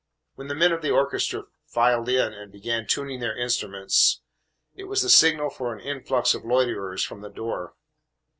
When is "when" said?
0.33-0.47